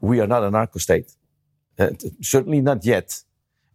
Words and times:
we 0.00 0.20
are 0.20 0.26
not 0.26 0.42
a 0.42 0.50
narco 0.50 0.78
state. 0.78 1.06
Uh, 1.78 1.90
certainly 2.20 2.60
not 2.60 2.84
yet. 2.84 3.22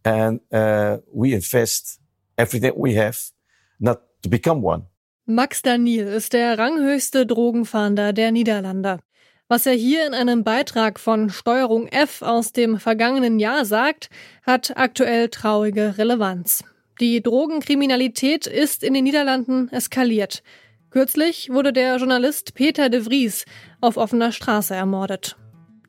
And 0.03 0.41
uh, 0.51 0.97
we 1.13 1.33
invest 1.33 1.99
everything 2.37 2.73
we 2.75 2.95
have 2.95 3.17
not 3.79 4.01
to 4.21 4.29
become 4.29 4.61
one. 4.61 4.83
Max 5.25 5.61
Daniel 5.61 6.07
ist 6.07 6.33
der 6.33 6.57
ranghöchste 6.57 7.25
Drogenfahnder 7.25 8.11
der 8.11 8.31
Niederlande. 8.31 8.99
Was 9.47 9.65
er 9.65 9.73
hier 9.73 10.05
in 10.07 10.13
einem 10.13 10.43
Beitrag 10.43 10.99
von 10.99 11.29
Steuerung 11.29 11.87
F 11.87 12.21
aus 12.21 12.51
dem 12.51 12.77
vergangenen 12.79 13.39
Jahr 13.39 13.65
sagt, 13.65 14.09
hat 14.45 14.75
aktuell 14.75 15.29
traurige 15.29 15.97
Relevanz. 15.97 16.63
Die 16.99 17.21
Drogenkriminalität 17.21 18.47
ist 18.47 18.83
in 18.83 18.93
den 18.93 19.03
Niederlanden 19.03 19.69
eskaliert. 19.69 20.43
Kürzlich 20.89 21.49
wurde 21.49 21.73
der 21.73 21.97
Journalist 21.97 22.53
Peter 22.53 22.89
de 22.89 23.01
Vries 23.01 23.45
auf 23.81 23.97
offener 23.97 24.31
Straße 24.31 24.75
ermordet. 24.75 25.37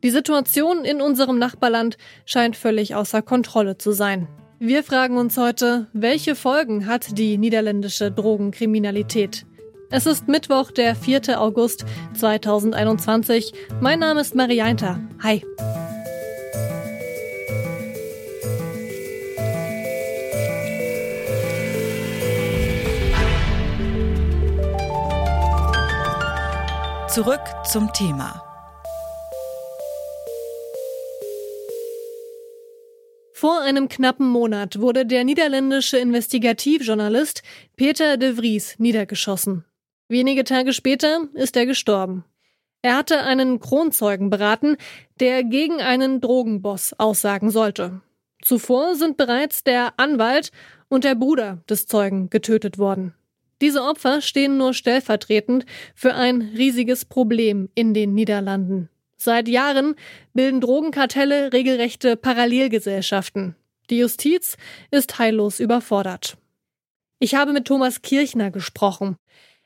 Die 0.05 0.11
Situation 0.11 0.84
in 0.84 1.00
unserem 1.00 1.39
Nachbarland 1.39 1.96
scheint 2.26 2.57
völlig 2.57 2.94
außer 2.94 3.22
Kontrolle 3.22 3.79
zu 3.79 3.93
sein. 3.93 4.29
Wir 4.58 4.85
fragen 4.85 5.17
uns 5.17 5.39
heute, 5.39 5.86
welche 5.94 6.35
Folgen 6.35 6.86
hat 6.86 7.17
die 7.17 7.39
niederländische 7.39 8.13
Drogenkriminalität? 8.13 9.46
Es 9.90 10.04
ist 10.04 10.29
Mittwoch, 10.29 10.71
der 10.72 10.94
4. 10.94 11.40
August 11.40 11.86
2021. 12.18 13.54
Mein 13.80 13.99
Name 13.99 14.21
ist 14.21 14.35
Marianta. 14.35 15.00
Hi. 15.22 15.43
Zurück 27.08 27.41
zum 27.64 27.91
Thema. 27.94 28.43
Vor 33.44 33.61
einem 33.61 33.91
knappen 33.91 34.27
Monat 34.27 34.80
wurde 34.80 35.05
der 35.05 35.22
niederländische 35.22 35.98
Investigativjournalist 35.98 37.42
Peter 37.77 38.16
de 38.16 38.38
Vries 38.38 38.78
niedergeschossen. 38.78 39.66
Wenige 40.08 40.44
Tage 40.44 40.72
später 40.72 41.28
ist 41.34 41.54
er 41.54 41.66
gestorben. 41.66 42.24
Er 42.80 42.96
hatte 42.96 43.20
einen 43.20 43.60
Kronzeugen 43.60 44.30
beraten, 44.30 44.78
der 45.20 45.44
gegen 45.44 45.82
einen 45.82 46.22
Drogenboss 46.22 46.94
aussagen 46.94 47.50
sollte. 47.50 48.00
Zuvor 48.41 48.94
sind 48.94 49.19
bereits 49.19 49.62
der 49.62 49.92
Anwalt 49.98 50.50
und 50.88 51.04
der 51.04 51.14
Bruder 51.14 51.62
des 51.69 51.86
Zeugen 51.86 52.30
getötet 52.30 52.78
worden. 52.78 53.12
Diese 53.60 53.82
Opfer 53.82 54.22
stehen 54.22 54.56
nur 54.56 54.72
stellvertretend 54.72 55.66
für 55.94 56.14
ein 56.14 56.41
riesiges 56.41 57.04
Problem 57.04 57.69
in 57.74 57.92
den 57.92 58.14
Niederlanden. 58.14 58.88
Seit 59.25 59.48
Jahren 59.48 59.94
bilden 60.34 60.61
Drogenkartelle 60.61 61.55
regelrechte 61.55 62.14
Parallelgesellschaften. 62.14 63.56
Die 63.89 63.97
Justiz 63.97 64.58
ist 64.91 65.19
heillos 65.19 65.61
überfordert. 65.61 66.36
Ich 67.20 67.34
habe 67.34 67.55
mit 67.55 67.64
Thomas 67.64 68.03
Kirchner 68.03 68.50
gesprochen. 68.50 69.16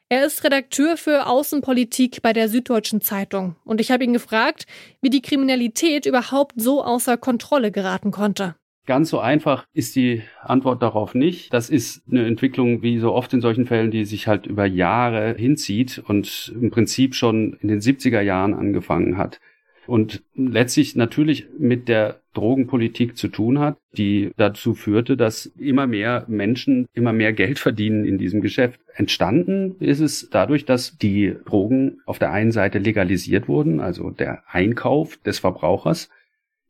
Er 0.09 0.25
ist 0.25 0.45
Redakteur 0.45 0.97
für 0.97 1.27
Außenpolitik 1.27 2.23
bei 2.23 2.33
der 2.33 2.49
Süddeutschen 2.49 3.01
Zeitung 3.01 3.57
und 3.65 3.81
ich 3.81 3.91
habe 3.91 4.05
ihn 4.05 4.13
gefragt, 4.13 4.65
wie 5.01 5.11
die 5.11 5.23
Kriminalität 5.23 6.07
überhaupt 6.07 6.55
so 6.61 6.85
außer 6.85 7.17
Kontrolle 7.17 7.73
geraten 7.73 8.13
konnte. 8.13 8.55
Ganz 8.89 9.11
so 9.11 9.19
einfach 9.21 9.67
ist 9.75 9.97
die 9.97 10.23
Antwort 10.43 10.83
darauf 10.83 11.15
nicht. 11.15 11.53
Das 11.53 11.69
ist 11.69 12.05
eine 12.11 12.25
Entwicklung, 12.25 12.81
wie 12.81 12.99
so 12.99 13.13
oft 13.13 13.35
in 13.35 13.43
solchen 13.43 13.67
Fällen, 13.67 13.91
die 13.91 14.07
sich 14.07 14.27
halt 14.27 14.47
über 14.47 14.65
Jahre 14.65 15.35
hinzieht 15.37 16.03
und 16.09 16.55
im 16.59 16.71
Prinzip 16.71 17.15
schon 17.15 17.59
in 17.61 17.69
den 17.69 17.81
70er 17.81 18.23
Jahren 18.23 18.55
angefangen 18.55 19.19
hat. 19.19 19.41
Und 19.87 20.23
letztlich 20.35 20.97
natürlich 20.97 21.49
mit 21.59 21.87
der 21.89 22.23
Drogenpolitik 22.33 23.19
zu 23.19 23.29
tun 23.29 23.59
hat, 23.59 23.77
die 23.93 24.31
dazu 24.39 24.73
führte, 24.73 25.19
dass 25.19 25.45
immer 25.45 25.87
mehr 25.87 26.25
Menschen 26.27 26.87
immer 26.95 27.13
mehr 27.13 27.35
Geld 27.35 27.59
verdienen 27.59 28.07
in 28.07 28.17
diesem 28.17 28.41
Geschäft. 28.41 28.81
Entstanden 28.95 29.77
ist 29.81 30.01
es 30.01 30.31
dadurch, 30.31 30.65
dass 30.65 30.97
die 30.97 31.37
Drogen 31.45 32.01
auf 32.07 32.19
der 32.19 32.33
einen 32.33 32.53
Seite 32.53 32.79
legalisiert 32.79 33.49
wurden, 33.49 33.81
also 33.81 34.09
der 34.09 34.45
Einkauf 34.49 35.19
des 35.19 35.41
Verbrauchers, 35.41 36.09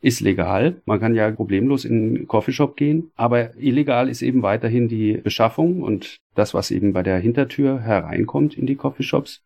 ist 0.01 0.21
legal. 0.21 0.81
Man 0.85 1.01
kann 1.01 1.15
ja 1.15 1.31
problemlos 1.31 1.85
in 1.85 2.17
einen 2.17 2.29
Coffeeshop 2.29 2.77
gehen. 2.77 3.11
Aber 3.17 3.57
illegal 3.57 4.09
ist 4.09 4.23
eben 4.23 4.43
weiterhin 4.43 4.89
die 4.89 5.15
Beschaffung 5.15 5.83
und 5.83 6.19
das, 6.35 6.55
was 6.55 6.71
eben 6.71 6.93
bei 6.93 7.03
der 7.03 7.19
Hintertür 7.19 7.81
hereinkommt 7.81 8.57
in 8.57 8.67
die 8.67 8.77
Coffeeshops. 8.77 9.43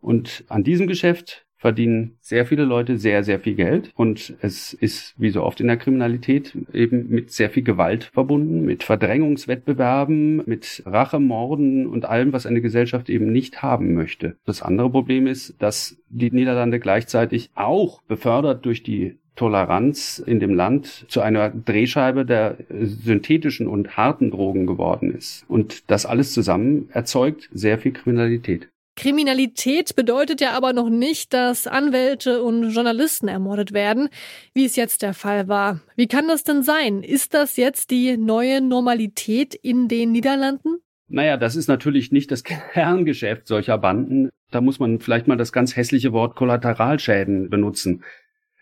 Und 0.00 0.44
an 0.48 0.64
diesem 0.64 0.88
Geschäft 0.88 1.46
verdienen 1.62 2.16
sehr 2.20 2.44
viele 2.44 2.64
Leute 2.64 2.98
sehr, 2.98 3.22
sehr 3.22 3.38
viel 3.38 3.54
Geld. 3.54 3.92
Und 3.94 4.34
es 4.42 4.72
ist, 4.72 5.14
wie 5.16 5.30
so 5.30 5.44
oft 5.44 5.60
in 5.60 5.68
der 5.68 5.76
Kriminalität, 5.76 6.56
eben 6.72 7.08
mit 7.08 7.30
sehr 7.30 7.50
viel 7.50 7.62
Gewalt 7.62 8.10
verbunden, 8.12 8.64
mit 8.64 8.82
Verdrängungswettbewerben, 8.82 10.42
mit 10.44 10.82
Rachemorden 10.84 11.86
und 11.86 12.04
allem, 12.04 12.32
was 12.32 12.46
eine 12.46 12.60
Gesellschaft 12.60 13.08
eben 13.08 13.30
nicht 13.30 13.62
haben 13.62 13.94
möchte. 13.94 14.36
Das 14.44 14.60
andere 14.60 14.90
Problem 14.90 15.28
ist, 15.28 15.54
dass 15.62 15.96
die 16.08 16.32
Niederlande 16.32 16.80
gleichzeitig 16.80 17.50
auch 17.54 18.02
befördert 18.02 18.66
durch 18.66 18.82
die 18.82 19.18
Toleranz 19.36 20.22
in 20.24 20.40
dem 20.40 20.54
Land 20.54 21.06
zu 21.08 21.20
einer 21.20 21.50
Drehscheibe 21.50 22.26
der 22.26 22.58
synthetischen 22.68 23.66
und 23.66 23.96
harten 23.96 24.30
Drogen 24.30 24.66
geworden 24.66 25.14
ist. 25.14 25.44
Und 25.48 25.90
das 25.90 26.06
alles 26.06 26.32
zusammen 26.32 26.88
erzeugt 26.92 27.48
sehr 27.52 27.78
viel 27.78 27.92
Kriminalität. 27.92 28.68
Kriminalität 28.94 29.96
bedeutet 29.96 30.42
ja 30.42 30.52
aber 30.52 30.74
noch 30.74 30.90
nicht, 30.90 31.32
dass 31.32 31.66
Anwälte 31.66 32.42
und 32.42 32.70
Journalisten 32.70 33.26
ermordet 33.26 33.72
werden, 33.72 34.10
wie 34.52 34.66
es 34.66 34.76
jetzt 34.76 35.00
der 35.00 35.14
Fall 35.14 35.48
war. 35.48 35.80
Wie 35.96 36.08
kann 36.08 36.28
das 36.28 36.44
denn 36.44 36.62
sein? 36.62 37.02
Ist 37.02 37.32
das 37.32 37.56
jetzt 37.56 37.90
die 37.90 38.18
neue 38.18 38.60
Normalität 38.60 39.54
in 39.54 39.88
den 39.88 40.12
Niederlanden? 40.12 40.76
Naja, 41.08 41.36
das 41.36 41.56
ist 41.56 41.68
natürlich 41.68 42.12
nicht 42.12 42.30
das 42.30 42.42
Kerngeschäft 42.72 43.46
solcher 43.46 43.78
Banden. 43.78 44.30
Da 44.50 44.60
muss 44.60 44.78
man 44.78 45.00
vielleicht 45.00 45.26
mal 45.26 45.36
das 45.36 45.52
ganz 45.52 45.74
hässliche 45.74 46.12
Wort 46.12 46.36
Kollateralschäden 46.36 47.48
benutzen. 47.48 48.02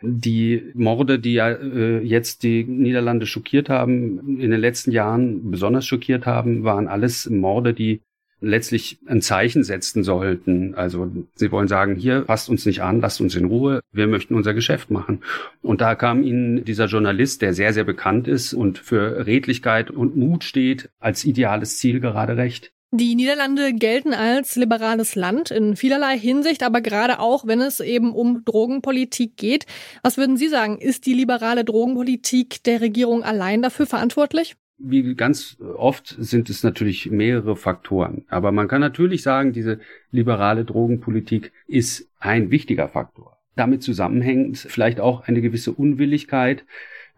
Die 0.03 0.71
Morde, 0.75 1.19
die 1.19 1.35
ja 1.35 1.51
äh, 1.51 2.01
jetzt 2.01 2.43
die 2.43 2.65
Niederlande 2.65 3.27
schockiert 3.27 3.69
haben, 3.69 4.41
in 4.41 4.51
den 4.51 4.61
letzten 4.61 4.93
Jahren 4.93 5.51
besonders 5.51 5.87
schockiert 5.87 6.27
haben, 6.27 6.65
waren 6.65 6.89
alles 6.89 7.29
Morde, 7.29 7.75
die 7.75 8.01
letztlich 8.41 8.99
ein 9.07 9.21
Zeichen 9.21 9.65
setzen 9.65 10.03
sollten. 10.03 10.75
Also 10.75 11.11
sie 11.35 11.53
wollen 11.53 11.69
sagen, 11.69 11.97
hier 11.97 12.23
passt 12.23 12.49
uns 12.49 12.67
nicht 12.67 12.83
an, 12.83 13.01
lasst 13.01 13.21
uns 13.21 13.37
in 13.37 13.45
Ruhe, 13.45 13.81
wir 13.93 14.07
möchten 14.07 14.35
unser 14.35 14.55
Geschäft 14.55 14.91
machen. 14.91 15.23
Und 15.63 15.81
da 15.81 15.95
kam 15.95 16.23
ihnen 16.23 16.65
dieser 16.65 16.87
Journalist, 16.87 17.43
der 17.43 17.53
sehr, 17.55 17.73
sehr 17.73 17.85
bekannt 17.85 18.29
ist 18.29 18.55
und 18.55 18.79
für 18.79 19.27
Redlichkeit 19.27 19.91
und 19.91 20.17
Mut 20.17 20.45
steht, 20.45 20.91
als 20.99 21.25
ideales 21.25 21.79
Ziel 21.79 22.01
gerade 22.01 22.37
recht. 22.37 22.73
Die 22.93 23.15
Niederlande 23.15 23.73
gelten 23.73 24.15
als 24.15 24.57
liberales 24.57 25.15
Land 25.15 25.53
in 25.53 25.77
vielerlei 25.77 26.19
Hinsicht, 26.19 26.65
aber 26.65 26.81
gerade 26.81 27.21
auch, 27.21 27.47
wenn 27.47 27.61
es 27.61 27.79
eben 27.79 28.13
um 28.13 28.45
Drogenpolitik 28.45 29.37
geht. 29.37 29.67
Was 30.03 30.17
würden 30.17 30.37
Sie 30.37 30.49
sagen, 30.49 30.79
ist 30.79 31.07
die 31.07 31.15
liberale 31.15 31.65
Drogenpolitik 31.65 32.65
der 32.65 32.81
Regierung 32.81 33.23
allein 33.23 33.63
dafür 33.63 33.87
verantwortlich? 33.87 34.57
Wie 34.79 35.15
ganz 35.15 35.57
oft 35.77 36.17
sind 36.19 36.51
es 36.51 36.65
natürlich 36.65 37.09
mehrere 37.13 37.55
Faktoren. 37.55 38.25
Aber 38.29 38.51
man 38.51 38.67
kann 38.67 38.81
natürlich 38.81 39.23
sagen, 39.23 39.53
diese 39.53 39.79
liberale 40.11 40.65
Drogenpolitik 40.65 41.53
ist 41.69 42.09
ein 42.19 42.51
wichtiger 42.51 42.89
Faktor. 42.89 43.39
Damit 43.55 43.85
zusammenhängt 43.85 44.59
vielleicht 44.59 44.99
auch 44.99 45.29
eine 45.29 45.43
gewisse 45.43 45.73
Unwilligkeit, 45.73 46.65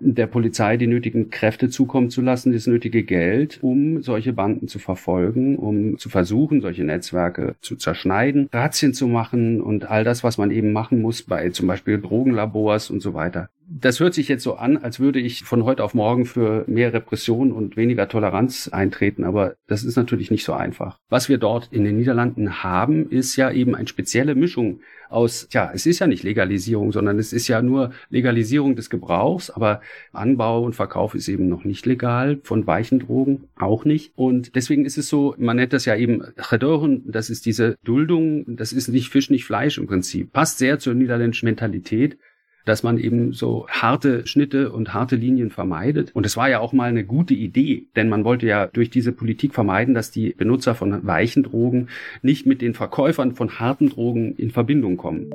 der 0.05 0.27
Polizei 0.27 0.77
die 0.77 0.87
nötigen 0.87 1.31
Kräfte 1.31 1.69
zukommen 1.69 2.11
zu 2.11 2.21
lassen, 2.21 2.53
das 2.53 2.67
nötige 2.67 3.05
Geld, 3.05 3.59
um 3.63 4.03
solche 4.03 4.33
Banden 4.33 4.69
zu 4.69 4.79
verfolgen, 4.79 5.57
um 5.57 5.99
zu 5.99 6.09
versuchen, 6.09 6.61
solche 6.61 6.85
Netzwerke 6.85 7.55
zu 7.61 7.77
zerschneiden, 7.77 8.49
Razzien 8.53 8.95
zu 8.95 9.07
machen 9.07 9.61
und 9.61 9.89
all 9.89 10.05
das, 10.05 10.25
was 10.25 10.39
man 10.39 10.51
eben 10.51 10.73
machen 10.73 11.01
muss 11.01 11.23
bei 11.23 11.51
zum 11.51 11.69
Beispiel 11.69 12.01
Drogenlabors 12.01 12.91
und 12.91 13.01
so 13.01 13.15
weiter. 13.15 13.49
Das 13.69 14.01
hört 14.01 14.15
sich 14.15 14.29
jetzt 14.29 14.43
so 14.43 14.55
an, 14.55 14.77
als 14.77 15.01
würde 15.01 15.19
ich 15.19 15.45
von 15.45 15.65
heute 15.65 15.85
auf 15.85 15.95
morgen 15.95 16.27
für 16.27 16.65
mehr 16.67 16.93
Repression 16.93 17.53
und 17.53 17.77
weniger 17.77 18.09
Toleranz 18.09 18.69
eintreten, 18.69 19.25
aber 19.25 19.55
das 19.67 19.85
ist 19.85 19.97
natürlich 19.97 20.31
nicht 20.31 20.45
so 20.45 20.53
einfach. 20.53 20.99
Was 21.09 21.29
wir 21.29 21.39
dort 21.39 21.69
in 21.73 21.85
den 21.85 21.97
Niederlanden 21.97 22.63
haben, 22.63 23.09
ist 23.11 23.37
ja 23.37 23.51
eben 23.51 23.75
eine 23.75 23.89
spezielle 23.89 24.35
Mischung 24.35 24.81
aus, 25.13 25.49
ja, 25.53 25.71
es 25.73 25.87
ist 25.87 25.99
ja 25.99 26.07
nicht 26.07 26.23
Legalisierung, 26.23 26.91
sondern 26.93 27.19
es 27.19 27.33
ist 27.33 27.47
ja 27.49 27.63
nur 27.63 27.93
Legalisierung 28.09 28.77
des 28.77 28.91
Gebrauchs, 28.91 29.51
aber 29.51 29.81
Anbau 30.13 30.63
und 30.63 30.75
Verkauf 30.75 31.15
ist 31.15 31.29
eben 31.29 31.49
noch 31.49 31.65
nicht 31.65 31.87
legal, 31.87 32.41
von 32.43 32.67
weichen 32.67 32.99
Drogen 32.99 33.45
auch 33.57 33.85
nicht. 33.85 34.13
Und 34.17 34.57
deswegen 34.57 34.85
ist 34.85 34.99
es 34.99 35.09
so, 35.09 35.35
man 35.39 35.57
nennt 35.57 35.73
das 35.73 35.85
ja 35.85 35.97
eben 35.97 36.23
Gedoren, 36.51 37.03
das 37.07 37.31
ist 37.31 37.47
diese 37.47 37.77
Duldung, 37.85 38.57
das 38.57 38.73
ist 38.73 38.89
nicht 38.89 39.11
Fisch, 39.11 39.31
nicht 39.31 39.45
Fleisch 39.45 39.79
im 39.79 39.87
Prinzip. 39.87 40.33
Passt 40.33 40.59
sehr 40.59 40.79
zur 40.79 40.95
niederländischen 40.95 41.47
Mentalität 41.47 42.19
dass 42.65 42.83
man 42.83 42.99
eben 42.99 43.33
so 43.33 43.67
harte 43.69 44.27
Schnitte 44.27 44.71
und 44.73 44.95
harte 44.95 45.17
Linien 45.17 45.51
vermeidet. 45.51 46.11
Und 46.15 46.27
es 46.27 46.37
war 46.37 46.49
ja 46.49 46.61
auch 46.61 46.73
mal 46.73 46.89
eine 46.89 47.05
gute 47.05 47.35
Idee, 47.35 47.87
denn 47.97 48.09
man 48.09 48.25
wollte 48.25 48.47
ja 48.47 48.67
durch 48.67 48.91
diese 48.91 49.13
Politik 49.13 49.55
vermeiden, 49.55 49.95
dass 49.95 50.11
die 50.11 50.31
Benutzer 50.31 50.75
von 50.75 51.07
weichen 51.07 51.43
Drogen 51.43 51.89
nicht 52.23 52.47
mit 52.47 52.63
den 52.63 52.75
Verkäufern 52.75 53.35
von 53.35 53.59
harten 53.59 53.89
Drogen 53.89 54.35
in 54.37 54.51
Verbindung 54.51 54.97
kommen. 54.97 55.31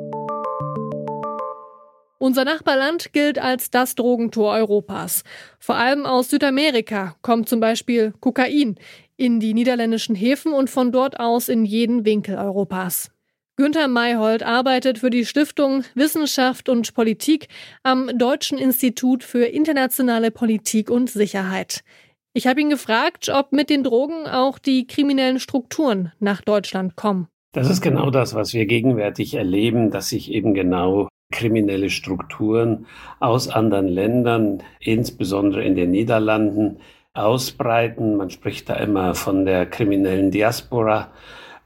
Unser 2.20 2.46
Nachbarland 2.46 3.14
gilt 3.14 3.38
als 3.38 3.70
das 3.70 3.94
Drogentor 3.94 4.54
Europas. 4.54 5.24
Vor 5.60 5.76
allem 5.76 6.06
aus 6.06 6.30
Südamerika 6.30 7.16
kommt 7.22 7.48
zum 7.48 7.60
Beispiel 7.60 8.14
Kokain 8.20 8.76
in 9.18 9.40
die 9.40 9.54
niederländischen 9.54 10.16
Häfen 10.16 10.52
und 10.52 10.70
von 10.70 10.92
dort 10.92 11.20
aus 11.20 11.48
in 11.48 11.64
jeden 11.64 12.06
Winkel 12.06 12.36
Europas. 12.36 13.12
Günther 13.60 13.88
Mayhold 13.88 14.44
arbeitet 14.44 15.00
für 15.00 15.10
die 15.10 15.26
Stiftung 15.26 15.84
Wissenschaft 15.96 16.70
und 16.70 16.94
Politik 16.94 17.48
am 17.82 18.08
Deutschen 18.16 18.60
Institut 18.60 19.24
für 19.24 19.46
internationale 19.46 20.30
Politik 20.30 20.92
und 20.92 21.10
Sicherheit. 21.10 21.84
Ich 22.34 22.46
habe 22.46 22.62
ihn 22.62 22.70
gefragt, 22.70 23.30
ob 23.34 23.54
mit 23.54 23.72
den 23.72 23.84
Drogen 23.84 24.28
auch 24.28 24.60
die 24.60 24.86
kriminellen 24.86 25.40
Strukturen 25.40 26.12
nach 26.20 26.42
Deutschland 26.42 26.96
kommen. 26.96 27.30
Das 27.52 27.68
ist 27.68 27.82
genau 27.82 28.12
das, 28.12 28.36
was 28.36 28.54
wir 28.54 28.68
gegenwärtig 28.68 29.34
erleben, 29.34 29.90
dass 29.90 30.10
sich 30.10 30.32
eben 30.32 30.54
genau 30.54 31.08
kriminelle 31.32 31.90
Strukturen 31.90 32.86
aus 33.20 33.48
anderen 33.50 33.88
Ländern, 33.88 34.62
insbesondere 34.80 35.64
in 35.64 35.76
den 35.76 35.90
Niederlanden, 35.90 36.78
ausbreiten. 37.16 38.18
Man 38.18 38.30
spricht 38.30 38.70
da 38.70 38.76
immer 38.76 39.16
von 39.16 39.46
der 39.46 39.66
kriminellen 39.66 40.30
Diaspora 40.30 41.12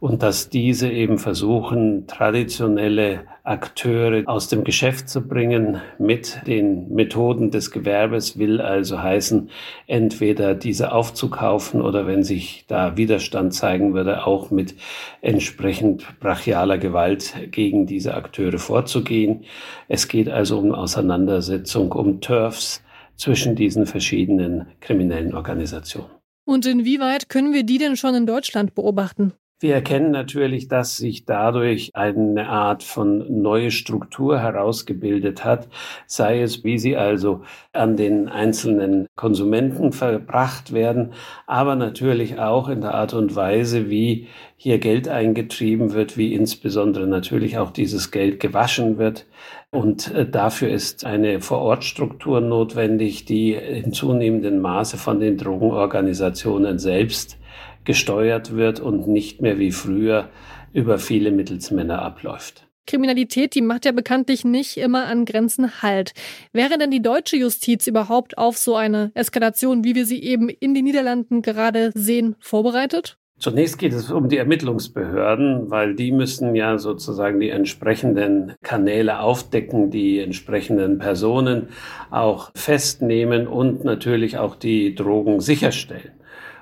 und 0.01 0.23
dass 0.23 0.49
diese 0.49 0.89
eben 0.89 1.19
versuchen, 1.19 2.07
traditionelle 2.07 3.25
Akteure 3.43 4.23
aus 4.27 4.47
dem 4.47 4.63
Geschäft 4.63 5.07
zu 5.07 5.21
bringen 5.21 5.79
mit 5.99 6.41
den 6.47 6.91
Methoden 6.91 7.51
des 7.51 7.69
Gewerbes, 7.69 8.39
will 8.39 8.61
also 8.61 8.99
heißen, 8.99 9.51
entweder 9.85 10.55
diese 10.55 10.91
aufzukaufen 10.91 11.83
oder 11.83 12.07
wenn 12.07 12.23
sich 12.23 12.65
da 12.67 12.97
Widerstand 12.97 13.53
zeigen 13.53 13.93
würde, 13.93 14.25
auch 14.25 14.49
mit 14.49 14.73
entsprechend 15.21 16.03
brachialer 16.19 16.79
Gewalt 16.79 17.35
gegen 17.51 17.85
diese 17.85 18.15
Akteure 18.15 18.57
vorzugehen. 18.57 19.43
Es 19.87 20.07
geht 20.07 20.29
also 20.29 20.57
um 20.57 20.71
Auseinandersetzung, 20.73 21.91
um 21.91 22.21
Turfs 22.21 22.81
zwischen 23.17 23.55
diesen 23.55 23.85
verschiedenen 23.85 24.65
kriminellen 24.79 25.35
Organisationen. 25.35 26.09
Und 26.43 26.65
inwieweit 26.65 27.29
können 27.29 27.53
wir 27.53 27.63
die 27.63 27.77
denn 27.77 27.95
schon 27.95 28.15
in 28.15 28.25
Deutschland 28.25 28.73
beobachten? 28.73 29.33
Wir 29.61 29.75
erkennen 29.75 30.09
natürlich, 30.09 30.69
dass 30.69 30.97
sich 30.97 31.25
dadurch 31.25 31.91
eine 31.93 32.49
Art 32.49 32.81
von 32.81 33.43
neue 33.43 33.69
Struktur 33.69 34.39
herausgebildet 34.39 35.45
hat, 35.45 35.67
sei 36.07 36.41
es, 36.41 36.63
wie 36.63 36.79
sie 36.79 36.97
also 36.97 37.41
an 37.71 37.95
den 37.95 38.27
einzelnen 38.27 39.05
Konsumenten 39.15 39.91
verbracht 39.91 40.73
werden, 40.73 41.13
aber 41.45 41.75
natürlich 41.75 42.39
auch 42.39 42.69
in 42.69 42.81
der 42.81 42.95
Art 42.95 43.13
und 43.13 43.35
Weise, 43.35 43.91
wie 43.91 44.29
hier 44.57 44.79
Geld 44.79 45.07
eingetrieben 45.07 45.93
wird, 45.93 46.17
wie 46.17 46.33
insbesondere 46.33 47.05
natürlich 47.05 47.59
auch 47.59 47.69
dieses 47.69 48.09
Geld 48.09 48.39
gewaschen 48.39 48.97
wird. 48.97 49.27
Und 49.69 50.11
äh, 50.15 50.27
dafür 50.27 50.69
ist 50.69 51.05
eine 51.05 51.39
Vorortstruktur 51.39 52.41
notwendig, 52.41 53.25
die 53.25 53.53
in 53.53 53.93
zunehmendem 53.93 54.59
Maße 54.59 54.97
von 54.97 55.19
den 55.19 55.37
Drogenorganisationen 55.37 56.79
selbst 56.79 57.37
gesteuert 57.85 58.55
wird 58.55 58.79
und 58.79 59.07
nicht 59.07 59.41
mehr 59.41 59.59
wie 59.59 59.71
früher 59.71 60.29
über 60.73 60.99
viele 60.99 61.31
Mittelsmänner 61.31 62.01
abläuft. 62.01 62.67
Kriminalität, 62.87 63.55
die 63.55 63.61
macht 63.61 63.85
ja 63.85 63.91
bekanntlich 63.91 64.43
nicht 64.43 64.77
immer 64.77 65.05
an 65.05 65.25
Grenzen 65.25 65.81
Halt. 65.81 66.13
Wäre 66.51 66.77
denn 66.77 66.91
die 66.91 67.01
deutsche 67.01 67.37
Justiz 67.37 67.87
überhaupt 67.87 68.37
auf 68.37 68.57
so 68.57 68.75
eine 68.75 69.11
Eskalation, 69.13 69.83
wie 69.83 69.95
wir 69.95 70.05
sie 70.05 70.21
eben 70.21 70.49
in 70.49 70.73
den 70.73 70.85
Niederlanden 70.85 71.41
gerade 71.41 71.91
sehen, 71.93 72.35
vorbereitet? 72.39 73.17
Zunächst 73.41 73.79
geht 73.79 73.93
es 73.93 74.11
um 74.11 74.29
die 74.29 74.37
Ermittlungsbehörden, 74.37 75.71
weil 75.71 75.95
die 75.95 76.11
müssen 76.11 76.53
ja 76.53 76.77
sozusagen 76.77 77.39
die 77.39 77.49
entsprechenden 77.49 78.53
Kanäle 78.61 79.19
aufdecken, 79.19 79.89
die 79.89 80.19
entsprechenden 80.19 80.99
Personen 80.99 81.69
auch 82.11 82.51
festnehmen 82.53 83.47
und 83.47 83.83
natürlich 83.83 84.37
auch 84.37 84.55
die 84.55 84.93
Drogen 84.93 85.39
sicherstellen. 85.39 86.11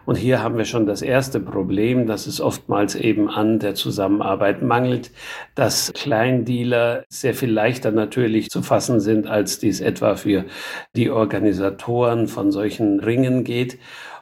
Und 0.09 0.15
hier 0.15 0.41
haben 0.41 0.57
wir 0.57 0.65
schon 0.65 0.87
das 0.87 1.03
erste 1.03 1.39
Problem, 1.39 2.07
dass 2.07 2.25
es 2.25 2.41
oftmals 2.41 2.95
eben 2.95 3.29
an 3.29 3.59
der 3.59 3.75
Zusammenarbeit 3.75 4.63
mangelt, 4.63 5.11
dass 5.53 5.93
Kleindealer 5.93 7.03
sehr 7.09 7.35
viel 7.35 7.51
leichter 7.51 7.91
natürlich 7.91 8.49
zu 8.49 8.63
fassen 8.63 9.01
sind, 9.01 9.27
als 9.27 9.59
dies 9.59 9.81
etwa 9.81 10.15
für 10.15 10.45
die 10.95 11.11
Organisatoren 11.11 12.27
von 12.27 12.51
solchen 12.51 12.99
Ringen 12.99 13.43
geht. 13.43 13.77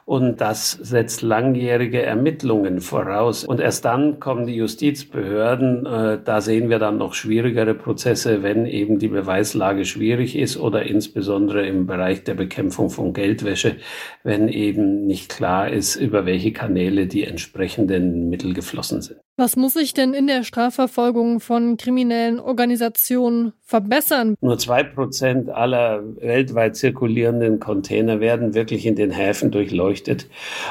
Und 0.08 0.40
das 0.40 0.70
setzt 0.70 1.20
langjährige 1.20 2.00
Ermittlungen 2.00 2.80
voraus. 2.80 3.44
Und 3.44 3.60
erst 3.60 3.84
dann 3.84 4.18
kommen 4.20 4.46
die 4.46 4.56
Justizbehörden. 4.56 5.84
Äh, 5.84 6.18
da 6.24 6.40
sehen 6.40 6.70
wir 6.70 6.78
dann 6.78 6.96
noch 6.96 7.12
schwierigere 7.12 7.74
Prozesse, 7.74 8.42
wenn 8.42 8.64
eben 8.64 8.98
die 8.98 9.08
Beweislage 9.08 9.84
schwierig 9.84 10.34
ist 10.34 10.56
oder 10.56 10.84
insbesondere 10.84 11.66
im 11.66 11.86
Bereich 11.86 12.24
der 12.24 12.32
Bekämpfung 12.32 12.88
von 12.88 13.12
Geldwäsche, 13.12 13.76
wenn 14.24 14.48
eben 14.48 15.06
nicht 15.06 15.28
klar 15.28 15.68
ist, 15.68 15.96
über 15.96 16.24
welche 16.24 16.52
Kanäle 16.52 17.06
die 17.06 17.24
entsprechenden 17.24 18.30
Mittel 18.30 18.54
geflossen 18.54 19.02
sind. 19.02 19.20
Was 19.40 19.54
muss 19.54 19.74
sich 19.74 19.94
denn 19.94 20.14
in 20.14 20.26
der 20.26 20.42
Strafverfolgung 20.42 21.38
von 21.38 21.76
kriminellen 21.76 22.40
Organisationen 22.40 23.52
verbessern? 23.62 24.34
Nur 24.40 24.58
zwei 24.58 24.82
Prozent 24.82 25.48
aller 25.48 26.02
weltweit 26.16 26.74
zirkulierenden 26.74 27.60
Container 27.60 28.18
werden 28.18 28.54
wirklich 28.54 28.84
in 28.84 28.96
den 28.96 29.12
Häfen 29.12 29.52
durchleuchtet. 29.52 30.26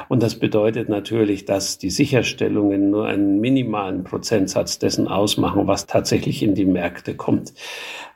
Und 0.10 0.22
das 0.22 0.36
bedeutet 0.36 0.90
natürlich, 0.90 1.46
dass 1.46 1.78
die 1.78 1.90
Sicherstellungen 1.90 2.90
nur 2.90 3.08
einen 3.08 3.40
minimalen 3.40 4.04
Prozentsatz 4.04 4.80
dessen 4.80 5.08
ausmachen, 5.08 5.66
was 5.68 5.86
tatsächlich 5.86 6.44
in 6.44 6.54
die 6.54 6.66
Märkte 6.66 7.16
kommt. 7.16 7.54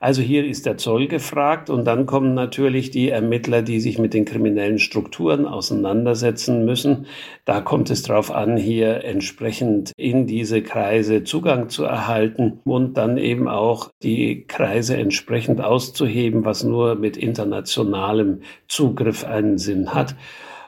Also 0.02 0.24
hier 0.24 0.46
ist 0.48 0.66
der 0.66 0.78
Zoll 0.78 1.08
gefragt 1.08 1.70
und 1.70 1.86
dann 1.86 2.08
kommen 2.08 2.34
natürlich 2.34 2.90
die 2.90 3.10
Ermittler, 3.10 3.62
die 3.62 3.80
sich 3.80 4.00
mit 4.00 4.16
den 4.16 4.26
kriminellen 4.26 4.80
Strukturen 4.80 5.46
auseinandersetzen 5.46 6.66
müssen. 6.66 7.06
Da 7.46 7.62
kommt 7.62 7.92
es 7.92 8.02
darauf 8.02 8.32
an, 8.32 8.58
hier 8.58 9.04
entsprechend 9.04 9.94
in 9.96 10.26
diese 10.42 10.64
Kreise 10.64 11.24
Zugang 11.24 11.70
zu 11.70 11.84
erhalten 11.84 12.62
und 12.64 12.98
dann 12.98 13.20
eben 13.20 13.48
auch 13.48 13.92
die 14.02 14.46
Kreise 14.48 14.98
entsprechend 14.98 15.62
auszuheben, 15.62 16.46
was 16.46 16.64
nur 16.64 16.96
mit 16.96 17.16
internationalem 17.16 18.42
Zugriff 18.68 19.24
einen 19.24 19.60
Sinn 19.60 19.94
hat. 19.94 20.16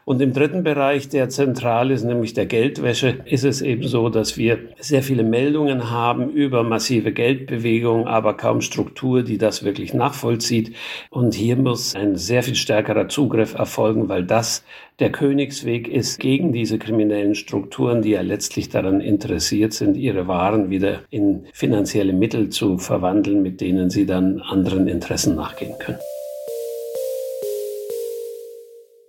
Und 0.05 0.21
im 0.21 0.33
dritten 0.33 0.63
Bereich, 0.63 1.07
der 1.09 1.29
zentral 1.29 1.89
ist, 1.91 2.03
nämlich 2.03 2.33
der 2.33 2.45
Geldwäsche, 2.45 3.19
ist 3.25 3.45
es 3.45 3.61
eben 3.61 3.87
so, 3.87 4.09
dass 4.09 4.37
wir 4.37 4.59
sehr 4.79 5.01
viele 5.01 5.23
Meldungen 5.23 5.89
haben 5.89 6.29
über 6.29 6.63
massive 6.63 7.13
Geldbewegungen, 7.13 8.07
aber 8.07 8.35
kaum 8.35 8.61
Struktur, 8.61 9.23
die 9.23 9.37
das 9.37 9.63
wirklich 9.63 9.93
nachvollzieht. 9.93 10.75
Und 11.09 11.33
hier 11.33 11.55
muss 11.55 11.95
ein 11.95 12.17
sehr 12.17 12.43
viel 12.43 12.55
stärkerer 12.55 13.07
Zugriff 13.07 13.53
erfolgen, 13.53 14.09
weil 14.09 14.25
das 14.25 14.65
der 14.99 15.11
Königsweg 15.11 15.87
ist 15.87 16.19
gegen 16.19 16.51
diese 16.51 16.77
kriminellen 16.77 17.35
Strukturen, 17.35 18.01
die 18.01 18.11
ja 18.11 18.21
letztlich 18.21 18.69
daran 18.69 19.01
interessiert 19.01 19.73
sind, 19.73 19.97
ihre 19.97 20.27
Waren 20.27 20.69
wieder 20.69 20.99
in 21.09 21.45
finanzielle 21.53 22.13
Mittel 22.13 22.49
zu 22.49 22.77
verwandeln, 22.77 23.41
mit 23.41 23.61
denen 23.61 23.89
sie 23.89 24.05
dann 24.05 24.41
anderen 24.41 24.87
Interessen 24.87 25.35
nachgehen 25.35 25.73
können. 25.79 25.99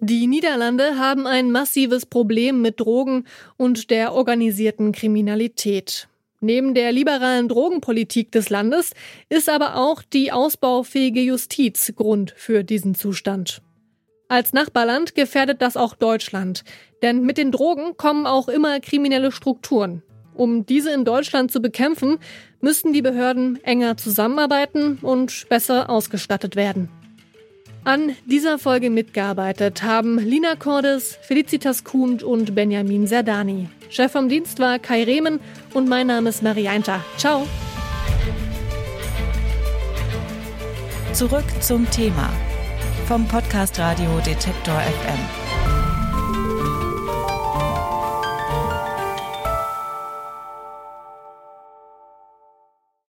Die 0.07 0.27
Niederlande 0.27 0.99
haben 0.99 1.27
ein 1.27 1.51
massives 1.51 2.05
Problem 2.05 2.61
mit 2.61 2.79
Drogen 2.79 3.25
und 3.57 3.89
der 3.89 4.13
organisierten 4.13 4.93
Kriminalität. 4.93 6.09
Neben 6.41 6.75
der 6.75 6.93
liberalen 6.93 7.49
Drogenpolitik 7.49 8.31
des 8.31 8.51
Landes 8.51 8.93
ist 9.31 9.49
aber 9.49 9.77
auch 9.77 10.03
die 10.03 10.31
ausbaufähige 10.31 11.23
Justiz 11.23 11.95
Grund 11.97 12.35
für 12.37 12.65
diesen 12.65 12.95
Zustand. 12.95 13.63
Als 14.29 14.53
Nachbarland 14.53 15.15
gefährdet 15.15 15.63
das 15.63 15.75
auch 15.75 15.95
Deutschland, 15.95 16.65
denn 17.01 17.23
mit 17.23 17.39
den 17.39 17.51
Drogen 17.51 17.97
kommen 17.97 18.27
auch 18.27 18.49
immer 18.49 18.81
kriminelle 18.81 19.33
Strukturen. 19.33 20.03
Um 20.35 20.67
diese 20.67 20.93
in 20.93 21.07
Deutschland 21.07 21.51
zu 21.51 21.63
bekämpfen, 21.63 22.19
müssten 22.61 22.93
die 22.93 23.01
Behörden 23.01 23.59
enger 23.65 23.97
zusammenarbeiten 23.97 24.99
und 25.01 25.49
besser 25.49 25.89
ausgestattet 25.89 26.57
werden. 26.57 26.91
An 27.85 28.17
dieser 28.25 28.59
Folge 28.59 28.89
mitgearbeitet 28.89 29.83
haben 29.83 30.19
Lina 30.19 30.57
Cordes, 30.57 31.19
Felicitas 31.21 31.85
Kuhn 31.85 32.23
und 32.23 32.55
Benjamin 32.55 33.07
Serdani. 33.07 33.69
Chef 33.91 34.11
vom 34.11 34.31
Dienst 34.31 34.59
war 34.59 34.79
Kai 34.79 35.05
Rehmen 35.05 35.39
und 35.75 35.87
mein 35.87 36.07
Name 36.07 36.31
ist 36.31 36.43
Marie 36.43 36.69
Einter. 36.69 37.05
Ciao. 37.19 37.47
Zurück 41.13 41.45
zum 41.61 41.89
Thema 41.91 42.31
vom 43.07 43.29
Podcast 43.29 43.79
Radio 43.79 44.19
Detektor 44.25 44.81
FM. 44.81 45.44